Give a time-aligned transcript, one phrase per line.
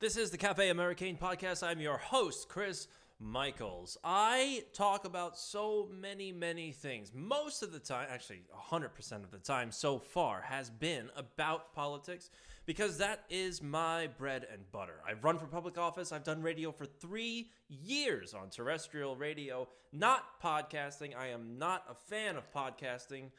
[0.00, 1.62] This is the Cafe Americain podcast.
[1.62, 3.98] I'm your host, Chris Michaels.
[4.02, 7.12] I talk about so many, many things.
[7.14, 8.40] Most of the time, actually,
[8.70, 12.30] 100% of the time so far, has been about politics
[12.64, 15.02] because that is my bread and butter.
[15.06, 20.40] I've run for public office, I've done radio for three years on terrestrial radio, not
[20.42, 21.14] podcasting.
[21.14, 23.32] I am not a fan of podcasting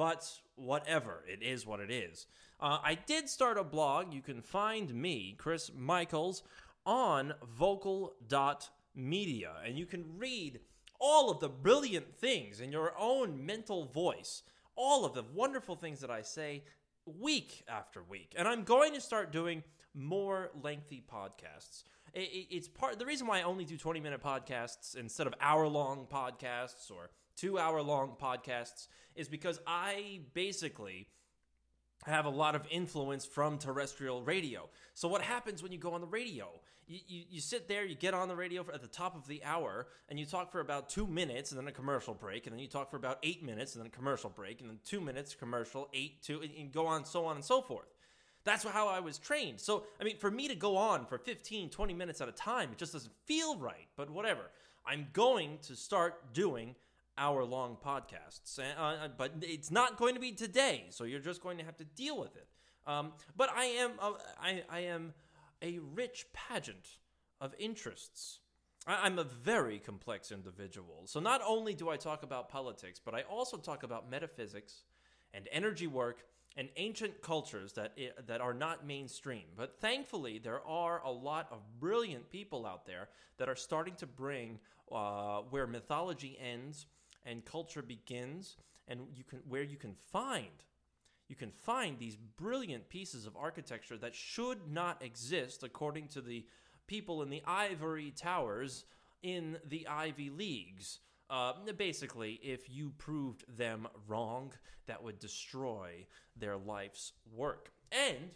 [0.00, 1.22] but whatever.
[1.28, 2.26] It is what it is.
[2.60, 4.12] Uh, I did start a blog.
[4.12, 6.42] You can find me, Chris Michaels,
[6.84, 10.60] on vocal.media, and you can read
[11.00, 14.42] all of the brilliant things in your own mental voice,
[14.76, 16.64] all of the wonderful things that I say
[17.06, 18.34] week after week.
[18.36, 21.84] And I'm going to start doing more lengthy podcasts.
[22.12, 26.06] It's part the reason why I only do 20 minute podcasts instead of hour long
[26.12, 31.06] podcasts or two hour long podcasts is because I basically
[32.06, 34.68] have a lot of influence from terrestrial radio.
[34.94, 36.48] So what happens when you go on the radio?
[36.86, 39.44] You, you, you, sit there, you get on the radio at the top of the
[39.44, 42.58] hour, and you talk for about two minutes, and then a commercial break, and then
[42.58, 45.34] you talk for about eight minutes, and then a commercial break, and then two minutes,
[45.34, 47.86] commercial, eight, two, and go on, so on and so forth.
[48.42, 49.60] That's how I was trained.
[49.60, 52.70] So, I mean, for me to go on for 15, 20 minutes at a time,
[52.72, 54.50] it just doesn't feel right, but whatever.
[54.86, 56.74] I'm going to start doing
[57.20, 58.58] hour long podcasts.
[58.58, 61.76] Uh, uh, but it's not going to be today, so you're just going to have
[61.76, 62.48] to deal with it.
[62.86, 65.12] Um, but I am, uh, I, I am
[65.62, 66.98] a rich pageant
[67.40, 68.40] of interests.
[68.86, 71.02] I, I'm a very complex individual.
[71.04, 74.84] So not only do I talk about politics, but I also talk about metaphysics
[75.34, 76.24] and energy work
[76.56, 79.44] and ancient cultures that that are not mainstream.
[79.56, 84.06] But thankfully, there are a lot of brilliant people out there that are starting to
[84.06, 84.58] bring
[84.90, 86.86] uh, where mythology ends
[87.24, 88.56] and culture begins
[88.88, 90.64] and you can where you can find
[91.28, 96.44] you can find these brilliant pieces of architecture that should not exist according to the
[96.88, 98.84] people in the ivory towers
[99.22, 100.98] in the Ivy Leagues.
[101.30, 104.52] Uh, basically, if you proved them wrong,
[104.88, 106.04] that would destroy
[106.36, 107.70] their life's work.
[107.92, 108.30] And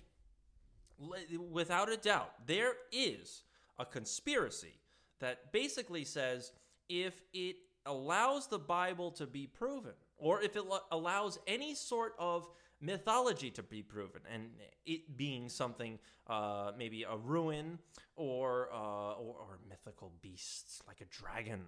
[1.51, 3.43] without a doubt, there is
[3.77, 4.79] a conspiracy
[5.19, 6.53] that basically says
[6.89, 7.57] if it
[7.87, 12.49] allows the Bible to be proven, or if it allows any sort of
[12.81, 14.51] mythology to be proven, and
[14.87, 17.79] it being something, uh, maybe a ruin
[18.17, 21.63] or, uh, or, or mythical beasts like a dragon.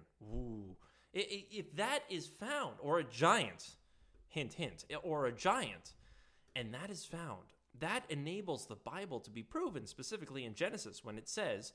[1.13, 3.75] If that is found, or a giant,
[4.27, 5.93] hint, hint, or a giant,
[6.55, 11.17] and that is found, that enables the Bible to be proven, specifically in Genesis when
[11.17, 11.73] it says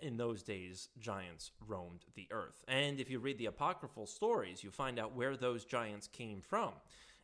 [0.00, 2.64] in those days, giants roamed the earth.
[2.68, 6.72] And if you read the apocryphal stories, you find out where those giants came from.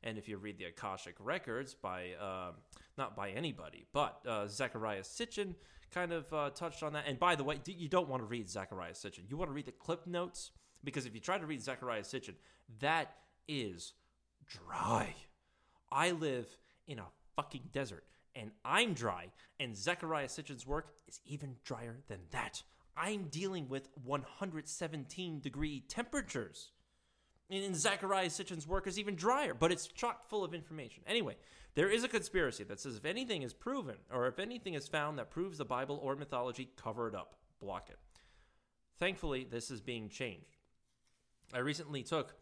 [0.02, 2.52] And if you read the Akashic records by, uh,
[2.98, 5.54] not by anybody, but uh, Zecharia Sitchin
[5.92, 7.04] kind of uh, touched on that.
[7.06, 9.28] And by the way, you don't want to read Zecharia Sitchin.
[9.28, 10.50] You want to read the clip notes
[10.82, 12.34] because if you try to read Zecharia Sitchin,
[12.80, 13.14] that
[13.46, 13.92] is
[14.46, 15.14] dry.
[15.90, 16.56] I live
[16.86, 17.06] in a
[17.36, 18.04] fucking desert
[18.34, 19.28] and I'm dry,
[19.60, 22.62] and Zecharia Sitchin's work is even drier than that.
[22.96, 26.70] I'm dealing with 117 degree temperatures.
[27.50, 31.02] And Zecharia Sitchin's work is even drier, but it's chock full of information.
[31.06, 31.36] Anyway,
[31.74, 35.18] there is a conspiracy that says if anything is proven, or if anything is found
[35.18, 37.98] that proves the Bible or mythology, cover it up, block it.
[38.98, 40.58] Thankfully, this is being changed.
[41.52, 42.34] I recently took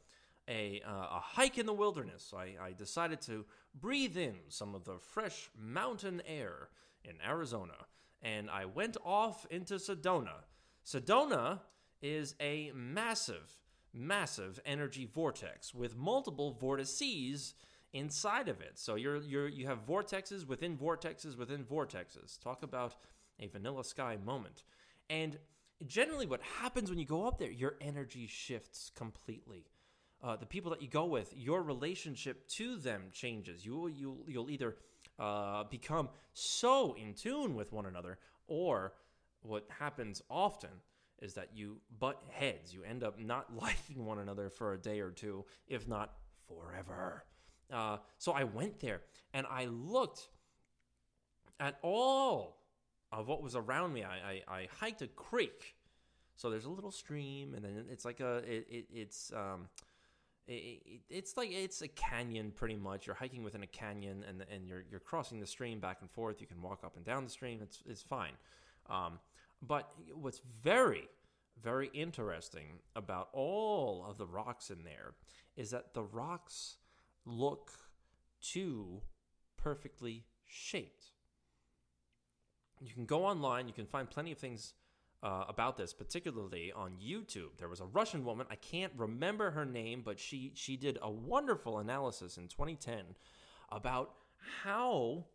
[0.49, 2.33] a, uh, a hike in the wilderness.
[2.37, 3.45] I, I decided to
[3.79, 6.69] breathe in some of the fresh mountain air
[7.05, 7.87] in Arizona,
[8.23, 10.45] and I went off into Sedona.
[10.85, 11.61] Sedona
[12.03, 13.59] is a massive,
[13.93, 17.55] massive energy vortex with multiple vortices
[17.93, 18.79] inside of it.
[18.79, 22.39] So you're you're you have vortexes within vortexes within vortexes.
[22.41, 22.97] Talk about
[23.39, 24.65] a vanilla sky moment.
[25.09, 25.39] And
[25.87, 29.67] generally what happens when you go up there, your energy shifts completely
[30.23, 33.65] uh, the people that you go with, your relationship to them changes.
[33.65, 34.77] You you you'll either
[35.19, 38.93] uh, become so in tune with one another, or
[39.43, 40.71] what happens often
[41.23, 42.73] is that you butt heads.
[42.73, 46.15] You end up not liking one another for a day or two, if not
[46.49, 47.25] forever.
[47.73, 49.01] Uh, so I went there
[49.33, 50.29] and I looked
[51.61, 52.57] at all
[53.13, 54.03] of what was around me.
[54.03, 55.77] I, I, I hiked a creek.
[56.37, 59.69] So there's a little stream, and then it's like a it, it it's um,
[60.47, 63.07] it, it's like it's a canyon pretty much.
[63.07, 66.41] You're hiking within a canyon, and and you're you're crossing the stream back and forth.
[66.41, 67.61] You can walk up and down the stream.
[67.63, 68.33] It's it's fine.
[68.89, 69.19] Um,
[69.63, 71.09] but what's very
[71.63, 75.15] very interesting about all of the rocks in there
[75.57, 76.77] is that the rocks
[77.27, 77.71] look
[78.41, 79.03] too
[79.57, 81.13] perfectly shaped.
[82.81, 84.73] you can go online, you can find plenty of things
[85.23, 87.57] uh, about this, particularly on YouTube.
[87.59, 91.11] There was a Russian woman, I can't remember her name, but she, she did a
[91.11, 93.05] wonderful analysis in 2010
[93.71, 94.15] about
[94.63, 95.27] how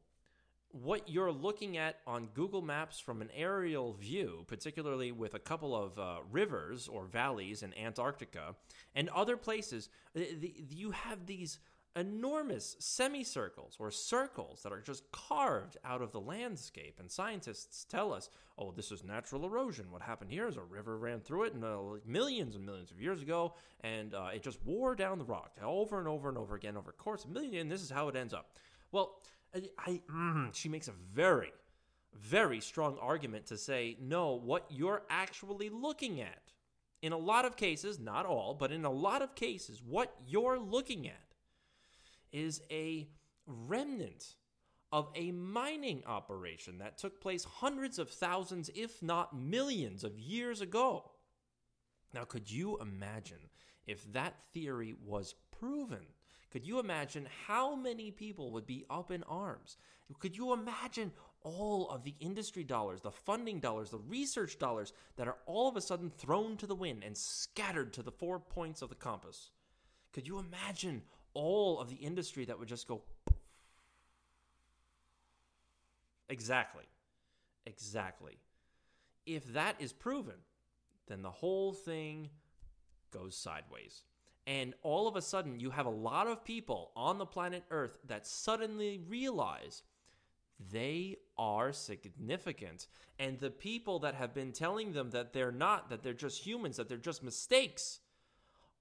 [0.81, 5.73] what you're looking at on Google Maps from an aerial view, particularly with a couple
[5.73, 8.55] of uh, rivers or valleys in Antarctica
[8.93, 11.59] and other places, the, the, you have these
[11.95, 16.99] enormous semicircles or circles that are just carved out of the landscape.
[16.99, 19.91] And scientists tell us, oh, this is natural erosion.
[19.91, 22.99] What happened here is a river ran through it and, uh, millions and millions of
[22.99, 26.55] years ago, and uh, it just wore down the rock over and over and over
[26.55, 27.61] again over a course of million.
[27.61, 28.51] And this is how it ends up.
[28.91, 29.21] Well,
[29.55, 31.53] I, I mm, she makes a very,
[32.13, 36.51] very strong argument to say, no, what you're actually looking at,
[37.01, 40.59] in a lot of cases, not all, but in a lot of cases, what you're
[40.59, 41.24] looking at
[42.35, 43.07] is a
[43.47, 44.35] remnant
[44.91, 50.59] of a mining operation that took place hundreds of thousands, if not millions, of years
[50.59, 51.11] ago.
[52.13, 53.49] Now, could you imagine
[53.87, 56.05] if that theory was proven?
[56.51, 59.77] Could you imagine how many people would be up in arms?
[60.19, 65.27] Could you imagine all of the industry dollars, the funding dollars, the research dollars that
[65.27, 68.81] are all of a sudden thrown to the wind and scattered to the four points
[68.81, 69.51] of the compass?
[70.11, 71.01] Could you imagine
[71.35, 73.03] all of the industry that would just go
[76.27, 76.85] exactly.
[77.67, 78.39] Exactly.
[79.27, 80.35] If that is proven
[81.07, 82.29] then the whole thing
[83.11, 84.03] goes sideways.
[84.47, 87.97] And all of a sudden you have a lot of people on the planet earth
[88.07, 89.83] that suddenly realize
[90.71, 92.87] they are significant.
[93.19, 96.77] And the people that have been telling them that they're not that they're just humans
[96.77, 97.99] that they're just mistakes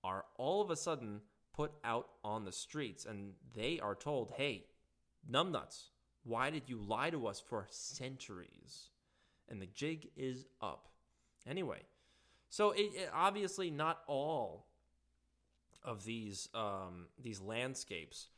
[0.03, 1.21] are all of a sudden
[1.55, 4.65] put out on the streets and they are told, hey,
[5.31, 5.85] numbnuts,
[6.25, 8.89] why did you lie to us for centuries?
[9.49, 10.89] And the jig is up.
[11.47, 11.83] Anyway,
[12.49, 14.67] so it, it obviously not all
[15.85, 18.29] of these um, these landscapes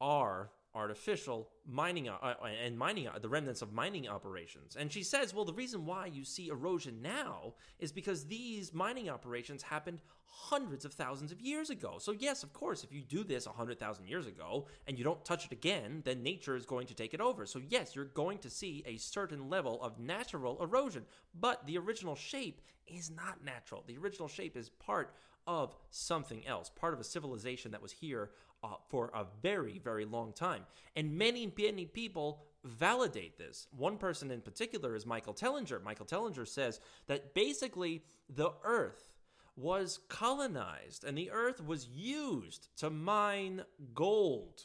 [0.00, 2.34] are artificial mining uh, uh,
[2.64, 4.76] and mining uh, the remnants of mining operations.
[4.76, 9.10] And she says, well, the reason why you see erosion now is because these mining
[9.10, 11.96] operations happened hundreds of thousands of years ago.
[11.98, 15.44] So yes, of course, if you do this 100,000 years ago and you don't touch
[15.44, 17.44] it again, then nature is going to take it over.
[17.44, 21.04] So yes, you're going to see a certain level of natural erosion,
[21.38, 23.84] but the original shape is not natural.
[23.86, 25.14] The original shape is part
[25.46, 28.30] of something else, part of a civilization that was here
[28.62, 30.62] uh, for a very, very long time.
[30.96, 33.66] And many, many people validate this.
[33.76, 35.82] One person in particular is Michael Tellinger.
[35.82, 39.12] Michael Tellinger says that basically the Earth
[39.56, 43.64] was colonized and the Earth was used to mine
[43.94, 44.62] gold.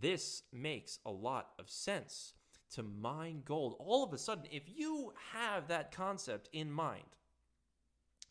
[0.00, 2.34] This makes a lot of sense
[2.74, 3.74] to mine gold.
[3.78, 7.16] All of a sudden, if you have that concept in mind,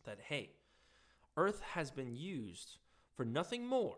[0.06, 0.52] that hey,
[1.36, 2.78] Earth has been used
[3.16, 3.98] for nothing more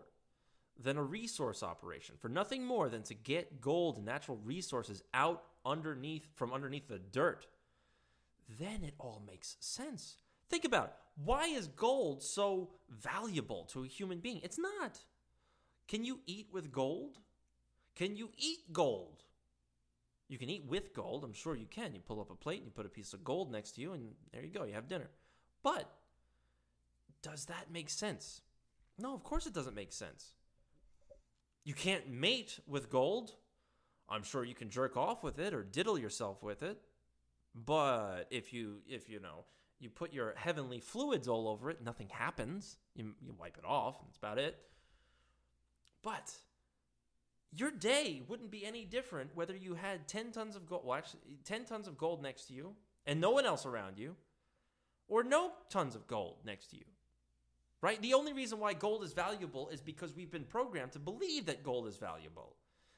[0.81, 5.43] than a resource operation, for nothing more than to get gold and natural resources out
[5.65, 7.45] underneath from underneath the dirt,
[8.59, 10.17] then it all makes sense.
[10.49, 10.93] Think about it.
[11.23, 14.39] Why is gold so valuable to a human being?
[14.41, 14.99] It's not.
[15.87, 17.17] Can you eat with gold?
[17.95, 19.23] Can you eat gold?
[20.29, 21.23] You can eat with gold.
[21.23, 21.93] I'm sure you can.
[21.93, 23.93] You pull up a plate and you put a piece of gold next to you,
[23.93, 24.63] and there you go.
[24.63, 25.09] You have dinner.
[25.61, 25.91] But
[27.21, 28.41] does that make sense?
[28.97, 30.33] No, of course it doesn't make sense.
[31.69, 33.35] You can't mate with gold.
[34.09, 36.81] I'm sure you can jerk off with it or diddle yourself with it.
[37.53, 39.45] But if you if you know
[39.79, 42.77] you put your heavenly fluids all over it, nothing happens.
[42.95, 44.57] You, you wipe it off, and that's about it.
[46.01, 46.33] But
[47.55, 51.21] your day wouldn't be any different whether you had 10 tons of gold, well, actually,
[51.45, 52.73] 10 tons of gold next to you
[53.05, 54.15] and no one else around you,
[55.07, 56.85] or no tons of gold next to you.
[57.81, 58.01] Right?
[58.01, 61.63] The only reason why gold is valuable is because we've been programmed to believe that
[61.63, 62.55] gold is valuable.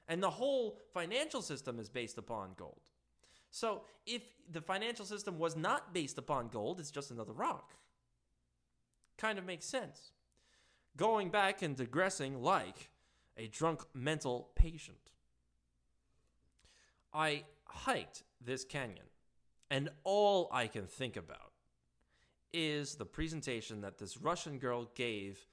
[0.07, 2.81] And the whole financial system is based upon gold.
[3.51, 7.75] So if the financial system was not based upon gold, it's just another rock.
[9.17, 10.13] Kind of makes sense.
[10.97, 12.89] Going back and digressing like
[13.37, 15.11] a drunk mental patient.
[17.13, 19.05] I hiked this canyon,
[19.69, 21.50] and all I can think about
[22.53, 25.45] is the presentation that this Russian girl gave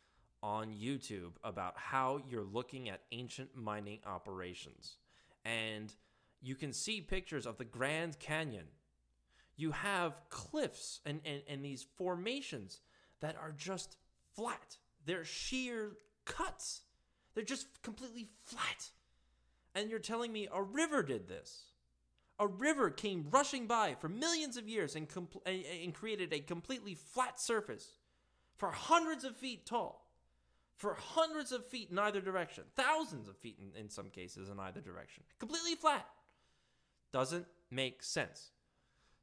[0.43, 4.97] on YouTube about how you're looking at ancient mining operations.
[5.45, 5.93] And
[6.41, 8.67] you can see pictures of the Grand Canyon.
[9.57, 12.81] You have cliffs and, and, and these formations
[13.21, 13.97] that are just
[14.35, 14.77] flat.
[15.05, 15.93] They're sheer
[16.25, 16.83] cuts.
[17.35, 18.91] They're just completely flat.
[19.75, 21.65] And you're telling me a river did this.
[22.41, 26.95] A river came rushing by for millions of years and, compl- and, created a completely
[26.95, 27.99] flat surface
[28.57, 30.09] for hundreds of feet tall,
[30.77, 34.61] for hundreds of feet in either direction, thousands of feet in, in some cases in
[34.61, 36.07] either direction, completely flat.
[37.13, 38.51] Doesn't make sense.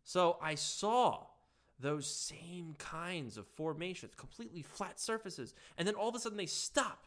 [0.04, 1.26] So I saw
[1.80, 6.46] those same kinds of formations, completely flat surfaces, and then all of a sudden they
[6.46, 7.06] stop,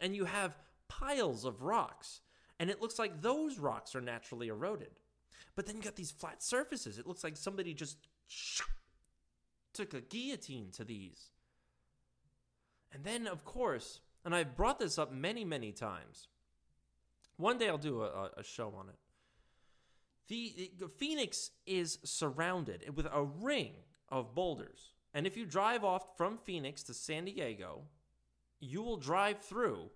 [0.00, 0.56] and you have
[0.88, 2.20] piles of rocks,
[2.58, 4.90] and it looks like those rocks are naturally eroded.
[5.60, 6.98] But then you got these flat surfaces.
[6.98, 7.98] It looks like somebody just
[9.74, 11.32] took a guillotine to these.
[12.94, 16.28] And then, of course, and I've brought this up many, many times.
[17.36, 18.94] One day I'll do a, a show on it.
[20.28, 23.72] The, the Phoenix is surrounded with a ring
[24.08, 24.94] of boulders.
[25.12, 27.82] And if you drive off from Phoenix to San Diego,
[28.60, 29.90] you will drive through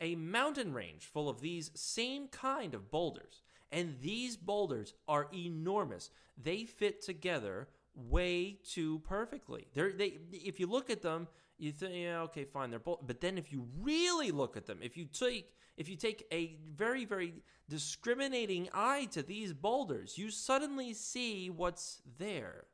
[0.00, 3.42] a mountain range full of these same kind of boulders.
[3.72, 6.10] And these boulders are enormous.
[6.42, 9.66] They fit together way too perfectly.
[9.74, 13.00] They're, they, if you look at them, you think, yeah, okay, fine, they're both.
[13.06, 16.56] But then if you really look at them, if you take if you take a
[16.74, 17.34] very very
[17.68, 22.64] discriminating eye to these boulders, you suddenly see what's there.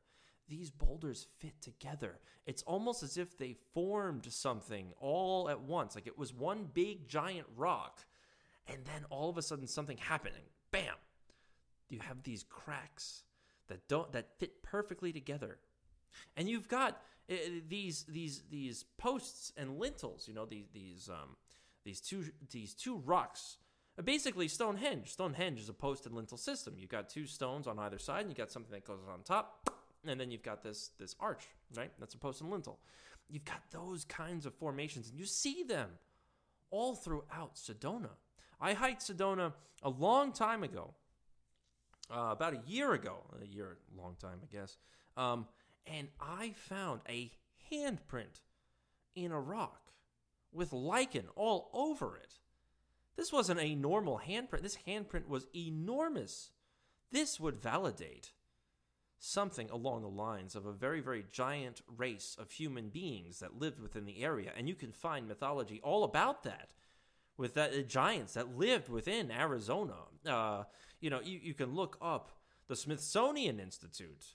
[0.49, 2.21] These boulders fit together.
[2.47, 7.09] It's almost as if they formed something all at once, like it was one big
[7.09, 8.07] giant rock,
[8.69, 10.45] and then all of a sudden something happening.
[10.77, 10.95] Bam!
[11.89, 13.23] You have these cracks
[13.69, 15.59] that don't that fit perfectly together,
[16.37, 17.35] and you've got uh,
[17.67, 20.29] these these these posts and lintels.
[20.29, 21.37] You know these these um,
[21.85, 23.57] these two these two rocks.
[23.99, 25.13] Uh, basically, Stonehenge.
[25.13, 26.75] Stonehenge is a post and lintel system.
[26.77, 29.71] You've got two stones on either side, and you've got something that goes on top,
[30.07, 31.91] and then you've got this this arch, right?
[31.99, 32.81] That's a post and lintel.
[33.31, 35.89] You've got those kinds of formations, and you see them
[36.71, 38.11] all throughout Sedona.
[38.61, 40.95] I hiked Sedona a long time ago,
[42.11, 44.77] uh, about a year ago, a year, long time, I guess.
[45.17, 45.47] Um,
[45.87, 47.31] and I found a
[47.73, 48.41] handprint
[49.15, 49.93] in a rock
[50.53, 52.35] with lichen all over it.
[53.17, 54.63] This wasn't a normal handprint.
[54.63, 56.51] This handprint was enormous.
[57.11, 58.33] This would validate
[59.19, 63.81] something along the lines of a very, very giant race of human beings that lived
[63.81, 64.53] within the area.
[64.57, 66.69] And you can find mythology all about that
[67.37, 69.95] with that uh, giants that lived within Arizona.
[70.27, 70.65] Uh,
[71.01, 72.31] you know, you, you can look up
[72.69, 74.35] the Smithsonian Institute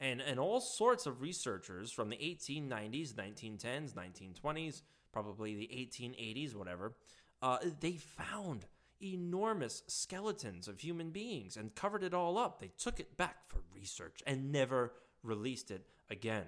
[0.00, 6.94] and, and all sorts of researchers from the 1890s, 1910s, 1920s, probably the 1880s, whatever,
[7.42, 8.66] uh, they found
[9.02, 12.60] enormous skeletons of human beings and covered it all up.
[12.60, 14.92] They took it back for research and never
[15.22, 16.46] released it again.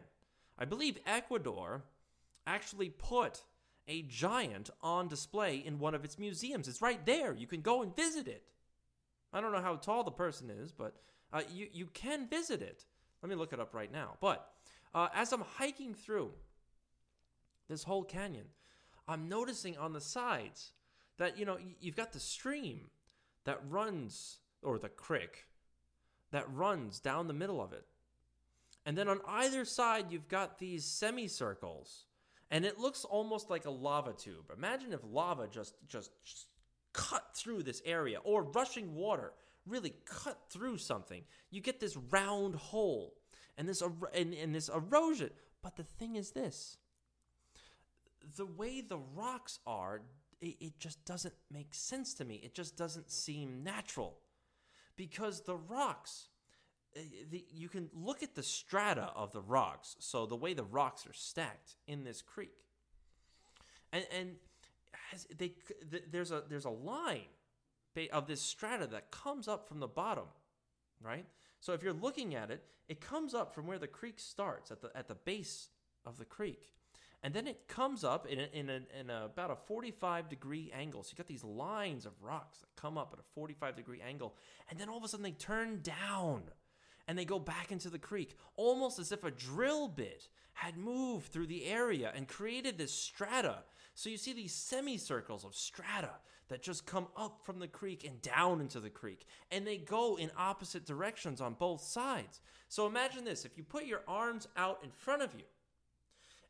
[0.58, 1.84] I believe Ecuador
[2.46, 3.42] actually put
[3.88, 6.68] a giant on display in one of its museums.
[6.68, 7.34] It's right there.
[7.34, 8.44] You can go and visit it.
[9.32, 10.94] I don't know how tall the person is, but
[11.32, 12.84] uh, you, you can visit it.
[13.22, 14.16] Let me look it up right now.
[14.20, 14.48] But
[14.94, 16.30] uh, as I'm hiking through
[17.68, 18.46] this whole canyon,
[19.06, 20.72] I'm noticing on the sides
[21.18, 22.90] that, you know, you've got the stream
[23.44, 25.46] that runs, or the creek
[26.30, 27.84] that runs down the middle of it.
[28.86, 32.06] And then on either side, you've got these semicircles.
[32.50, 34.50] And it looks almost like a lava tube.
[34.56, 36.46] Imagine if lava just, just, just
[36.92, 39.32] cut through this area, or rushing water
[39.66, 41.22] really cut through something.
[41.50, 43.14] You get this round hole
[43.56, 45.30] and this and, and this erosion.
[45.62, 46.78] But the thing is this
[48.36, 50.02] the way the rocks are,
[50.40, 52.40] it, it just doesn't make sense to me.
[52.42, 54.18] It just doesn't seem natural.
[54.96, 56.28] Because the rocks,
[56.96, 59.96] Eh, the, you can look at the strata of the rocks.
[60.00, 62.54] So the way the rocks are stacked in this creek,
[63.92, 64.36] and and
[65.38, 65.52] they
[66.10, 67.28] there's a there's a line
[68.12, 70.26] of this strata that comes up from the bottom,
[71.02, 71.26] right?
[71.60, 74.80] So if you're looking at it, it comes up from where the creek starts at
[74.80, 75.68] the at the base
[76.04, 76.72] of the creek,
[77.22, 80.72] and then it comes up in a, in, a, in a, about a 45 degree
[80.74, 81.02] angle.
[81.02, 84.34] So you got these lines of rocks that come up at a 45 degree angle,
[84.70, 86.44] and then all of a sudden they turn down
[87.10, 91.32] and they go back into the creek, almost as if a drill bit had moved
[91.32, 93.64] through the area and created this strata.
[93.96, 96.12] So you see these semicircles of strata
[96.46, 99.26] that just come up from the creek and down into the creek.
[99.50, 102.40] And they go in opposite directions on both sides.
[102.68, 105.46] So imagine this if you put your arms out in front of you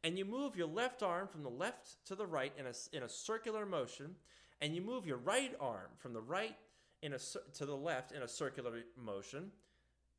[0.04, 3.04] and you move your left arm from the left to the right in a, in
[3.04, 4.14] a circular motion,
[4.60, 6.56] and you move your right arm from the right
[7.00, 7.18] in a,
[7.54, 9.50] to the left in a circular motion,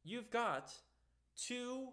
[0.04, 0.72] you've got
[1.36, 1.90] two,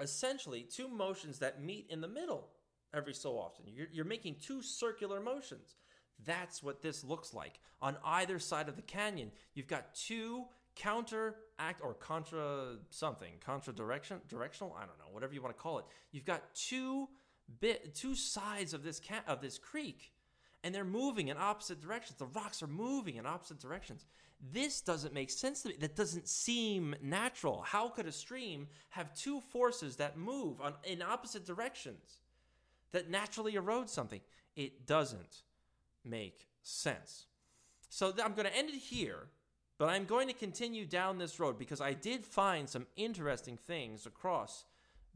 [0.00, 2.48] essentially, two motions that meet in the middle
[2.94, 3.66] every so often.
[3.68, 5.76] You're, you're making two circular motions.
[6.24, 7.60] That's what this looks like.
[7.80, 14.20] On either side of the canyon, you've got two counteract or contra something, contra direction,
[14.28, 14.74] directional.
[14.76, 15.84] I don't know, whatever you want to call it.
[16.12, 17.08] You've got two
[17.60, 20.12] bit, two sides of this cat of this creek,
[20.64, 22.18] and they're moving in opposite directions.
[22.18, 24.06] The rocks are moving in opposite directions.
[24.40, 25.74] This doesn't make sense to me.
[25.80, 27.62] That doesn't seem natural.
[27.62, 32.20] How could a stream have two forces that move on, in opposite directions
[32.92, 34.20] that naturally erode something?
[34.54, 35.42] It doesn't
[36.04, 37.26] make sense.
[37.88, 39.26] So I'm going to end it here,
[39.76, 44.06] but I'm going to continue down this road because I did find some interesting things
[44.06, 44.64] across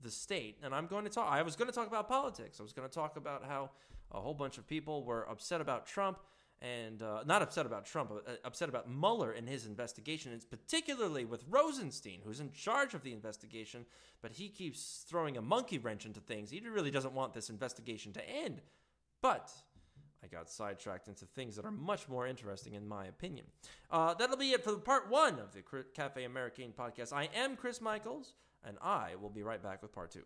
[0.02, 0.58] the state.
[0.64, 2.58] And I'm going to talk, I was going to talk about politics.
[2.58, 3.70] I was going to talk about how
[4.10, 6.18] a whole bunch of people were upset about Trump
[6.62, 10.32] and uh, not upset about Trump, but uh, upset about Mueller and his investigation.
[10.32, 13.84] It's particularly with Rosenstein, who's in charge of the investigation,
[14.22, 16.50] but he keeps throwing a monkey wrench into things.
[16.50, 18.62] He really doesn't want this investigation to end.
[19.20, 19.50] But
[20.22, 23.46] I got sidetracked into things that are much more interesting, in my opinion.
[23.90, 25.62] Uh, that'll be it for part one of the
[25.94, 27.12] Cafe Americain podcast.
[27.12, 30.22] I am Chris Michaels, and I will be right back with part two.